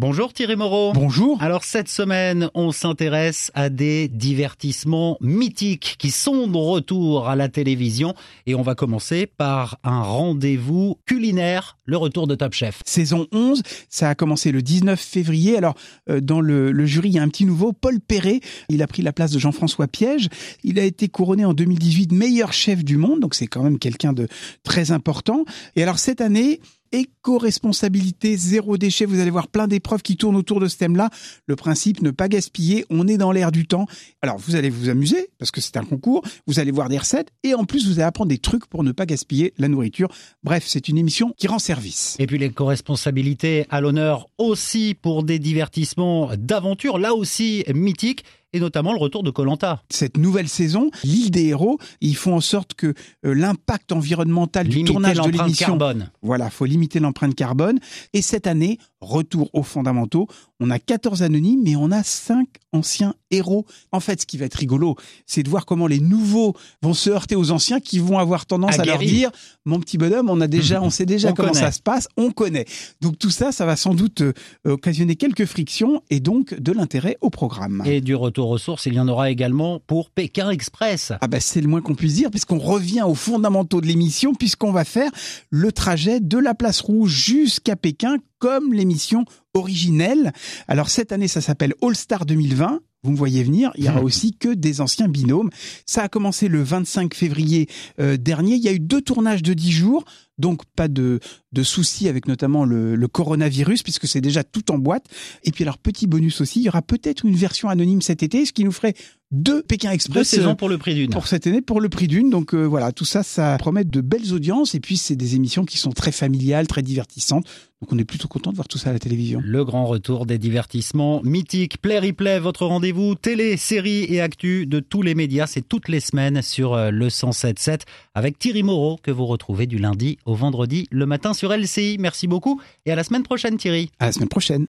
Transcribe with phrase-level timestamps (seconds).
[0.00, 0.92] Bonjour Thierry Moreau.
[0.92, 1.42] Bonjour.
[1.42, 7.48] Alors cette semaine, on s'intéresse à des divertissements mythiques qui sont de retour à la
[7.48, 8.14] télévision
[8.46, 12.80] et on va commencer par un rendez-vous culinaire, le retour de Top Chef.
[12.86, 15.56] Saison 11, ça a commencé le 19 février.
[15.56, 15.74] Alors
[16.08, 18.38] euh, dans le, le, jury, il y a un petit nouveau, Paul Perret.
[18.68, 20.28] Il a pris la place de Jean-François Piège.
[20.62, 24.12] Il a été couronné en 2018 meilleur chef du monde, donc c'est quand même quelqu'un
[24.12, 24.28] de
[24.62, 25.44] très important.
[25.74, 26.60] Et alors cette année,
[26.92, 29.04] éco-responsabilité, zéro déchet.
[29.04, 31.10] Vous allez voir plein d'épreuves qui tournent autour de ce thème-là.
[31.46, 32.84] Le principe, ne pas gaspiller.
[32.90, 33.86] On est dans l'air du temps.
[34.22, 36.22] Alors, vous allez vous amuser parce que c'est un concours.
[36.46, 38.92] Vous allez voir des recettes et en plus, vous allez apprendre des trucs pour ne
[38.92, 40.08] pas gaspiller la nourriture.
[40.42, 42.16] Bref, c'est une émission qui rend service.
[42.18, 48.92] Et puis, l'éco-responsabilité à l'honneur aussi pour des divertissements d'aventure, là aussi mythiques et notamment
[48.92, 49.82] le retour de Colanta.
[49.90, 52.94] Cette nouvelle saison, l'île des héros, ils font en sorte que
[53.26, 56.10] euh, l'impact environnemental du tournage de l'émission, carbone.
[56.22, 57.78] voilà, faut limiter l'empreinte carbone.
[58.12, 60.26] Et cette année, retour aux fondamentaux.
[60.60, 63.64] On a 14 anonymes, mais on a 5 anciens héros.
[63.92, 64.96] En fait, ce qui va être rigolo,
[65.26, 68.78] c'est de voir comment les nouveaux vont se heurter aux anciens qui vont avoir tendance
[68.78, 69.30] à, leur dire,
[69.64, 72.66] mon petit bonhomme, on a déjà, on sait déjà comment ça se passe, on connaît.
[73.00, 74.32] Donc tout ça, ça va sans doute euh,
[74.64, 77.82] occasionner quelques frictions et donc de l'intérêt au programme.
[77.86, 81.12] Et du retour aux sources, il y en aura également pour Pékin Express.
[81.20, 84.72] Ah ben c'est le moins qu'on puisse dire, puisqu'on revient aux fondamentaux de l'émission, puisqu'on
[84.72, 85.10] va faire
[85.50, 90.32] le trajet de la place rouge jusqu'à Pékin comme l'émission originelle.
[90.66, 92.80] Alors cette année, ça s'appelle All Star 2020.
[93.04, 95.50] Vous me voyez venir, il y aura aussi que des anciens binômes.
[95.86, 97.68] Ça a commencé le 25 février
[98.00, 98.56] euh, dernier.
[98.56, 100.04] Il y a eu deux tournages de 10 jours,
[100.38, 101.20] donc pas de,
[101.52, 105.06] de soucis avec notamment le, le coronavirus, puisque c'est déjà tout en boîte.
[105.44, 108.44] Et puis alors, petit bonus aussi, il y aura peut-être une version anonyme cet été,
[108.44, 108.94] ce qui nous ferait
[109.30, 110.16] deux Pékin Express.
[110.16, 111.10] Deux saisons pour le prix d'une.
[111.10, 112.30] Pour cette année, pour le prix d'une.
[112.30, 114.74] Donc euh, voilà, tout ça, ça promet de belles audiences.
[114.74, 117.44] Et puis, c'est des émissions qui sont très familiales, très divertissantes.
[117.80, 119.40] Donc on est plutôt content de voir tout ça à la télévision.
[119.44, 121.80] Le grand retour des divertissements mythiques.
[121.80, 125.46] Play Replay, votre rendez-vous télé, série et actu de tous les médias.
[125.46, 127.82] C'est toutes les semaines sur euh, le 107.7
[128.14, 131.96] avec Thierry Moreau que vous retrouvez du lundi au vendredi le matin sur LCI.
[131.98, 133.90] Merci beaucoup et à la semaine prochaine Thierry.
[133.98, 134.66] À la semaine prochaine.